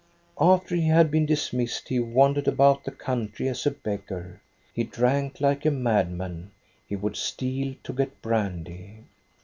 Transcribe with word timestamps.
""After 0.55 0.73
he 0.75 0.87
had 0.87 1.11
been 1.11 1.27
dismissed 1.27 1.89
he 1.89 1.99
wandered 1.99 2.47
about 2.47 2.85
the 2.85 2.91
country 2.91 3.47
as 3.47 3.67
a 3.67 3.69
beggar. 3.69 4.41
He 4.73 4.83
drank 4.83 5.39
like 5.39 5.63
a 5.63 5.69
madman. 5.69 6.49
He 6.87 6.95
would 6.95 7.15
steal 7.15 7.75
to 7.83 7.93
get 7.93 8.19
brandy. 8.19 9.03